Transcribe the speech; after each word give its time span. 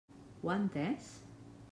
Ho 0.39 0.51
ha 0.53 0.55
entès? 0.61 1.11